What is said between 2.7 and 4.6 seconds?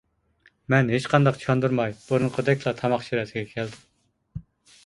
تاماق شىرەسىگە كەلدىم.